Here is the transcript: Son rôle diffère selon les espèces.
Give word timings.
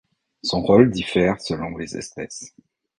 Son 0.41 0.63
rôle 0.63 0.89
diffère 0.89 1.39
selon 1.39 1.77
les 1.77 1.95
espèces. 1.95 2.55